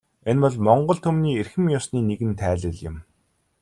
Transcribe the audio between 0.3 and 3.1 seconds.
бол монгол түмний эрхэм ёсны нэгэн тайлал юм.